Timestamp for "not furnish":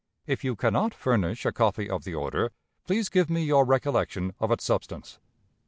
0.73-1.45